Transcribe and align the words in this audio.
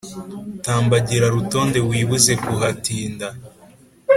Tambagira 0.65 1.25
Rutonde 1.35 1.77
Wibuze 1.89 2.33
kuhatinda 2.43 3.27